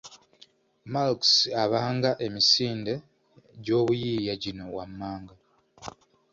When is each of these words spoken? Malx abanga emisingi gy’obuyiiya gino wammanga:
Malx 0.93 1.21
abanga 1.63 2.11
emisingi 2.25 2.93
gy’obuyiiya 3.63 4.33
gino 4.43 4.65
wammanga: 4.75 5.33